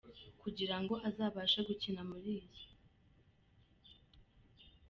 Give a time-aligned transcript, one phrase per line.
[0.41, 2.61] Kugira ngo azabashe gukina muri iyi.